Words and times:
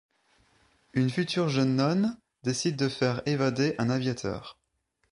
Une 0.93 1.11
future 1.11 1.47
jeune 1.47 1.75
nonne 1.75 2.17
décide 2.41 2.75
de 2.75 2.89
faire 2.89 3.21
évader 3.27 3.75
un 3.77 3.91
aviateur. 3.91 4.57